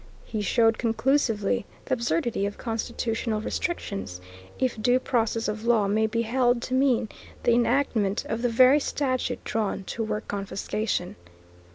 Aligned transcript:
He 0.25 0.41
showed 0.41 0.79
conclusively 0.79 1.67
the 1.85 1.93
absurdity 1.93 2.47
of 2.47 2.57
constitutional 2.57 3.39
restrictions, 3.39 4.19
if 4.57 4.81
due 4.81 4.99
process 4.99 5.47
of 5.47 5.63
law 5.63 5.87
may 5.87 6.07
be 6.07 6.23
held 6.23 6.59
to 6.63 6.73
mean 6.73 7.07
the 7.43 7.51
enactment 7.53 8.25
of 8.25 8.41
the 8.41 8.49
very 8.49 8.79
statute 8.79 9.43
drawn 9.43 9.83
to 9.83 10.03
work 10.03 10.27
confiscation. 10.27 11.17